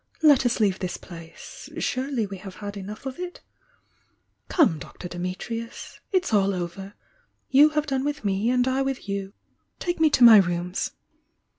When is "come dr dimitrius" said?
4.49-5.99